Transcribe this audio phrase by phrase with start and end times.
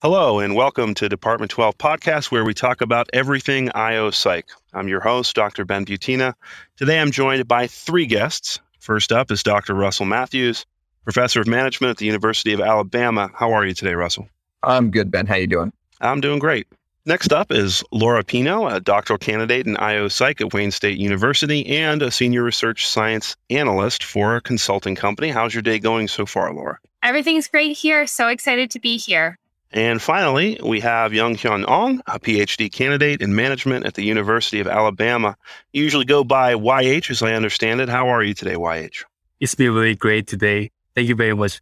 [0.00, 4.46] Hello, and welcome to Department 12 podcast, where we talk about everything IO Psych.
[4.72, 5.64] I'm your host, Dr.
[5.64, 6.34] Ben Butina.
[6.76, 8.60] Today I'm joined by three guests.
[8.78, 9.74] First up is Dr.
[9.74, 10.64] Russell Matthews,
[11.02, 13.28] professor of management at the University of Alabama.
[13.34, 14.28] How are you today, Russell?
[14.62, 15.26] I'm good, Ben.
[15.26, 15.72] How you doing?
[16.00, 16.68] I'm doing great.
[17.04, 21.66] Next up is Laura Pineault, a doctoral candidate in IO Psych at Wayne State University
[21.66, 25.30] and a senior research science analyst for a consulting company.
[25.30, 26.78] How's your day going so far, Laura?
[27.02, 28.06] Everything's great here.
[28.06, 29.40] So excited to be here.
[29.70, 34.66] And finally, we have Yeong-Hyun Hong, a PhD candidate in management at the University of
[34.66, 35.36] Alabama.
[35.72, 37.88] You usually go by YH, as I understand it.
[37.88, 39.04] How are you today, YH?
[39.40, 40.70] It's been really great today.
[40.94, 41.60] Thank you very much.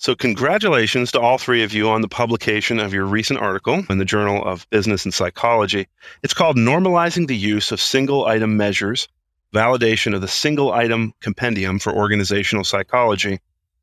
[0.00, 3.98] So, congratulations to all three of you on the publication of your recent article in
[3.98, 5.88] the Journal of Business and Psychology.
[6.22, 9.08] It's called Normalizing the Use of Single Item Measures
[9.52, 13.40] Validation of the Single Item Compendium for Organizational Psychology.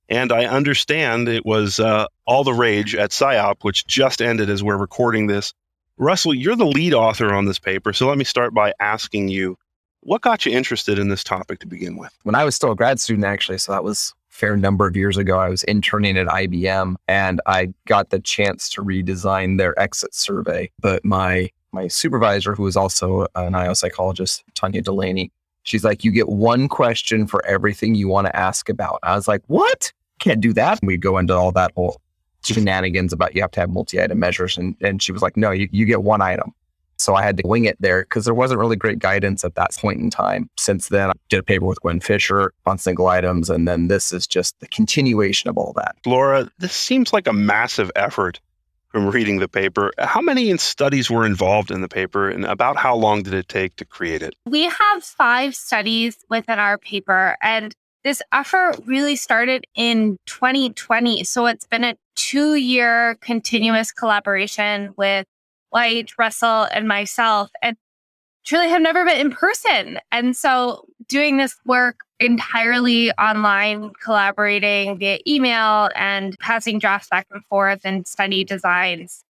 [0.10, 4.64] And I understand it was uh, all the rage at SIOP, which just ended as
[4.64, 5.54] we're recording this.
[5.98, 7.94] Russell, you're the lead author on this paper.
[7.94, 9.58] So let me start by asking you
[10.06, 12.16] what got you interested in this topic to begin with?
[12.24, 14.96] When I was still a grad student, actually, so that was a fair number of
[14.96, 19.78] years ago, I was interning at IBM and I got the chance to redesign their
[19.80, 20.70] exit survey.
[20.80, 25.32] But my my supervisor, who was also an IO psychologist, Tanya Delaney,
[25.66, 29.00] She's like, you get one question for everything you want to ask about.
[29.04, 29.92] I was like, what?
[30.20, 30.80] Can't do that.
[30.82, 32.00] And we go into all that whole
[32.44, 34.58] shenanigans about you have to have multi-item measures.
[34.58, 36.54] And, and she was like, no, you, you get one item.
[36.98, 39.76] So I had to wing it there because there wasn't really great guidance at that
[39.76, 40.50] point in time.
[40.58, 43.50] Since then, I did a paper with Gwen Fisher on single items.
[43.50, 45.96] And then this is just the continuation of all that.
[46.06, 48.40] Laura, this seems like a massive effort
[48.96, 49.92] from reading the paper.
[50.00, 53.76] How many studies were involved in the paper and about how long did it take
[53.76, 54.36] to create it?
[54.46, 61.26] We have five studies within our paper, and this effort really started in 2020.
[61.26, 65.26] So it's been a two year continuous collaboration with
[65.74, 67.52] YH, Russell, and myself.
[67.62, 67.76] And
[68.46, 70.00] truly have never been in person.
[70.10, 77.44] And so doing this work entirely online, collaborating via email and passing drafts back and
[77.46, 79.24] forth and study designs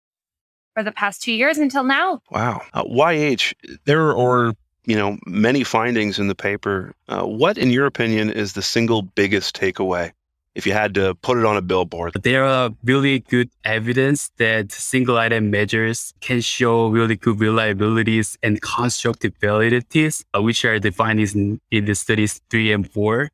[0.73, 2.19] for the past two years until now.
[2.31, 2.61] Wow.
[2.73, 3.53] Uh, YH,
[3.85, 4.53] there are,
[4.85, 6.93] you know, many findings in the paper.
[7.07, 10.11] Uh, what, in your opinion, is the single biggest takeaway
[10.55, 12.13] if you had to put it on a billboard?
[12.21, 18.61] There are really good evidence that single item measures can show really good reliabilities and
[18.61, 23.29] constructive validities, uh, which are defined in, in the studies three and four.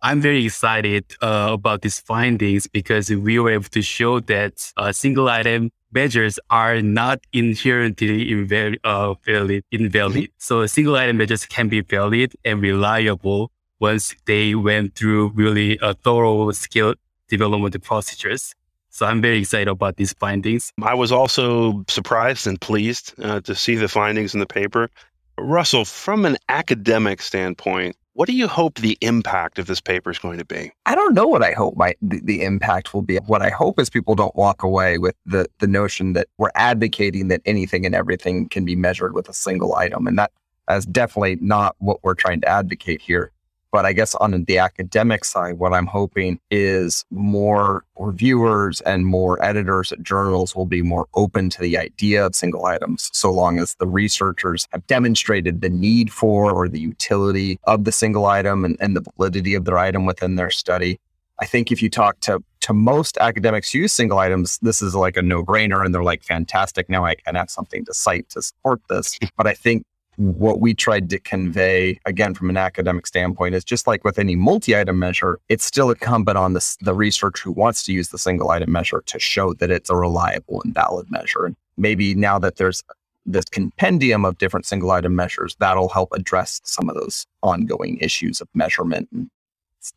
[0.00, 4.92] I'm very excited uh, about these findings because we were able to show that uh,
[4.92, 10.30] single item measures are not inherently invalid, uh, valid, invalid.
[10.38, 15.94] So single item measures can be valid and reliable once they went through really a
[15.94, 16.94] thorough skill
[17.28, 18.54] development procedures.
[18.90, 20.72] So I'm very excited about these findings.
[20.82, 24.90] I was also surprised and pleased uh, to see the findings in the paper.
[25.38, 30.18] Russell, from an academic standpoint, what do you hope the impact of this paper is
[30.18, 30.72] going to be?
[30.86, 33.18] I don't know what I hope my, the, the impact will be.
[33.18, 37.28] What I hope is people don't walk away with the, the notion that we're advocating
[37.28, 40.08] that anything and everything can be measured with a single item.
[40.08, 40.32] And that
[40.68, 43.30] is definitely not what we're trying to advocate here.
[43.70, 49.42] But I guess on the academic side, what I'm hoping is more reviewers and more
[49.44, 53.58] editors at journals will be more open to the idea of single items, so long
[53.58, 58.64] as the researchers have demonstrated the need for or the utility of the single item
[58.64, 60.98] and, and the validity of their item within their study.
[61.40, 64.94] I think if you talk to to most academics who use single items, this is
[64.94, 66.88] like a no brainer, and they're like, fantastic.
[66.88, 69.18] Now I can have something to cite to support this.
[69.36, 69.84] But I think
[70.18, 74.34] what we tried to convey, again, from an academic standpoint, is just like with any
[74.34, 78.18] multi item measure, it's still incumbent on the, the researcher who wants to use the
[78.18, 81.44] single item measure to show that it's a reliable and valid measure.
[81.44, 82.82] And maybe now that there's
[83.26, 88.40] this compendium of different single item measures, that'll help address some of those ongoing issues
[88.40, 89.30] of measurement and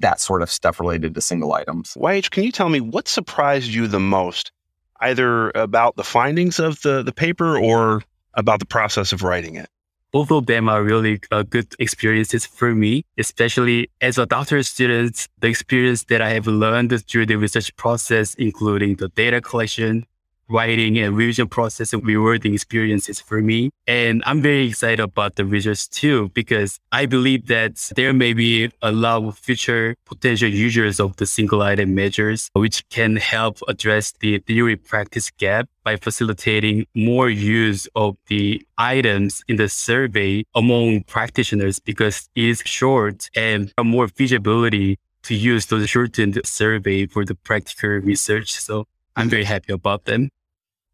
[0.02, 1.98] that sort of stuff related to single items.
[2.00, 4.52] YH, can you tell me what surprised you the most,
[5.00, 8.04] either about the findings of the, the paper or
[8.36, 9.68] about the process of writing it?
[10.12, 15.28] Both of them are really uh, good experiences for me, especially as a doctoral student.
[15.40, 20.06] The experience that I have learned through the research process, including the data collection,
[20.52, 23.72] writing and revision process and rewarding experiences for me.
[23.88, 28.72] And I'm very excited about the results too, because I believe that there may be
[28.82, 34.14] a lot of future potential users of the single item measures, which can help address
[34.20, 41.04] the theory practice gap by facilitating more use of the items in the survey among
[41.04, 47.36] practitioners because it is short and more feasibility to use those shortened survey for the
[47.36, 48.54] practical research.
[48.54, 50.30] So I'm very happy about them.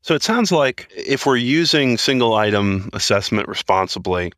[0.08, 4.32] So it sounds like if we're using single item assessment responsibly,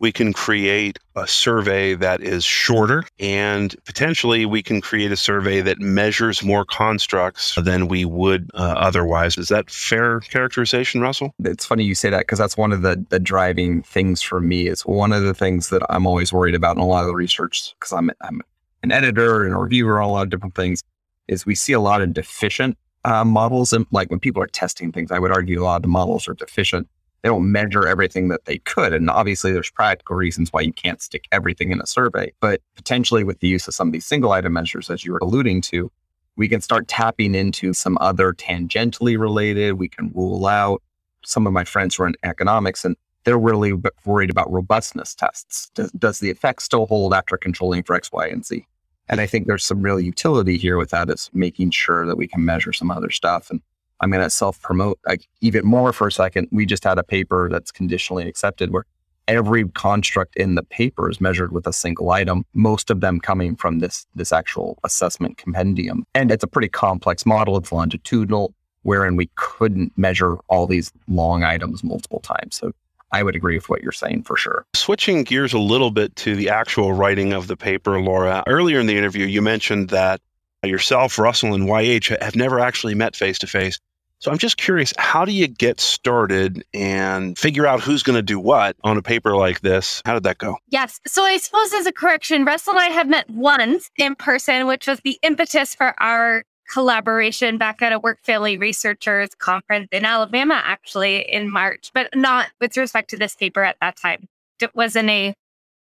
[0.00, 5.62] we can create a survey that is shorter and potentially we can create a survey
[5.62, 9.38] that measures more constructs than we would uh, otherwise.
[9.38, 11.32] Is that fair characterization, Russell?
[11.38, 14.68] It's funny you say that because that's one of the, the driving things for me.
[14.68, 17.14] It's one of the things that I'm always worried about in a lot of the
[17.14, 18.42] research because I'm, I'm
[18.82, 20.82] an editor and a reviewer, on a lot of different things,
[21.28, 22.76] is we see a lot of deficient
[23.08, 23.72] uh, models.
[23.72, 26.28] And like when people are testing things, I would argue a lot of the models
[26.28, 26.88] are deficient
[27.22, 28.92] they don't measure everything that they could.
[28.92, 32.32] And obviously, there's practical reasons why you can't stick everything in a survey.
[32.40, 35.18] But potentially, with the use of some of these single item measures, as you were
[35.20, 35.90] alluding to,
[36.36, 39.74] we can start tapping into some other tangentially related.
[39.74, 40.82] We can rule out
[41.24, 45.70] some of my friends who are in economics and they're really worried about robustness tests.
[45.74, 48.64] Does, does the effect still hold after controlling for X, Y, and Z?
[49.08, 52.26] And I think there's some real utility here with that is making sure that we
[52.26, 53.50] can measure some other stuff.
[53.50, 53.60] And
[54.00, 56.48] I'm going to self promote like, even more for a second.
[56.52, 58.84] We just had a paper that's conditionally accepted where
[59.26, 63.54] every construct in the paper is measured with a single item, most of them coming
[63.56, 66.04] from this, this actual assessment compendium.
[66.14, 67.56] And it's a pretty complex model.
[67.58, 72.56] It's longitudinal, wherein we couldn't measure all these long items multiple times.
[72.56, 72.72] So
[73.12, 74.66] I would agree with what you're saying for sure.
[74.74, 78.86] Switching gears a little bit to the actual writing of the paper, Laura, earlier in
[78.86, 80.20] the interview, you mentioned that
[80.62, 83.78] yourself, Russell, and YH have never actually met face to face.
[84.20, 88.22] So I'm just curious, how do you get started and figure out who's going to
[88.22, 90.02] do what on a paper like this?
[90.04, 90.56] How did that go?
[90.68, 90.98] Yes.
[91.06, 94.88] So I suppose as a correction, Russell and I have met once in person, which
[94.88, 100.60] was the impetus for our collaboration back at a work family researchers conference in Alabama,
[100.64, 104.28] actually in March, but not with respect to this paper at that time.
[104.60, 105.34] It wasn't a,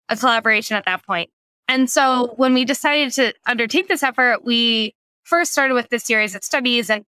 [0.10, 1.30] a collaboration at that point.
[1.68, 6.34] And so when we decided to undertake this effort, we first started with this series
[6.34, 7.06] of studies and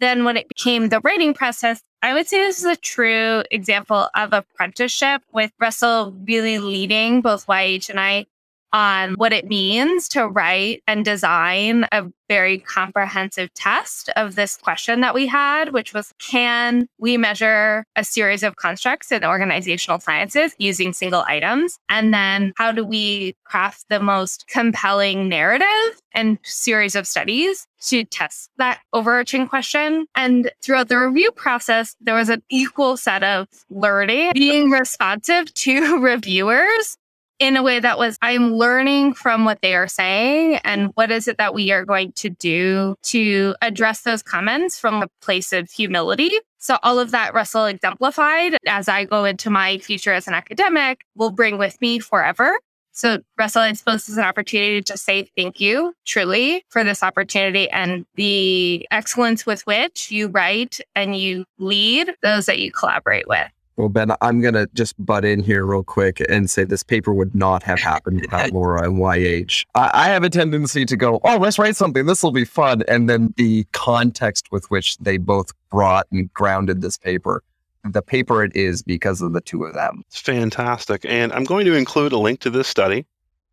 [0.00, 4.08] then when it became the writing process, I would say this is a true example
[4.14, 8.24] of apprenticeship with Russell really leading both YH and I
[8.72, 15.00] on what it means to write and design a very comprehensive test of this question
[15.00, 20.54] that we had, which was can we measure a series of constructs in organizational sciences
[20.58, 21.76] using single items?
[21.88, 28.04] And then how do we craft the most compelling narrative and series of studies to
[28.04, 30.06] test that overarching question?
[30.14, 35.98] And throughout the review process, there was an equal set of learning, being responsive to
[36.00, 36.96] reviewers
[37.40, 41.26] in a way that was I'm learning from what they are saying and what is
[41.26, 45.70] it that we are going to do to address those comments from a place of
[45.70, 46.30] humility.
[46.58, 51.04] So all of that Russell exemplified as I go into my future as an academic
[51.16, 52.58] will bring with me forever.
[52.92, 57.70] So Russell, I suppose is an opportunity to say thank you truly for this opportunity
[57.70, 63.48] and the excellence with which you write and you lead those that you collaborate with.
[63.80, 67.14] Well, Ben, I'm going to just butt in here real quick and say this paper
[67.14, 69.64] would not have happened without Laura and YH.
[69.74, 72.04] I, I have a tendency to go, oh, let's write something.
[72.04, 72.82] This will be fun.
[72.88, 77.42] And then the context with which they both brought and grounded this paper
[77.82, 80.02] the paper it is because of the two of them.
[80.08, 81.02] It's fantastic.
[81.06, 83.06] And I'm going to include a link to this study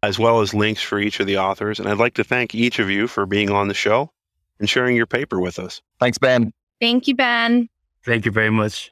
[0.03, 1.79] as well as links for each of the authors.
[1.79, 4.11] And I'd like to thank each of you for being on the show
[4.59, 5.81] and sharing your paper with us.
[6.01, 6.51] Thanks, Ben.
[6.81, 7.69] Thank you, Ben.
[8.05, 8.91] Thank you very much.